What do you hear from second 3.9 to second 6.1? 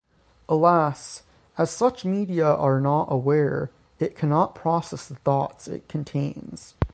it cannot process the thoughts it